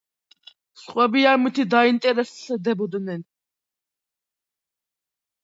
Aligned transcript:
სხვები 0.83 1.25
ამით 1.31 1.61
დაინტერესდებოდნენ. 1.73 3.23